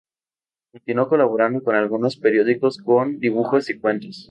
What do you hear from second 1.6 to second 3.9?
con algunos periódicos con dibujos y